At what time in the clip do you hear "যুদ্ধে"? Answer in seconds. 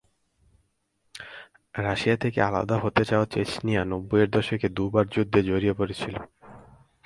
5.07-5.39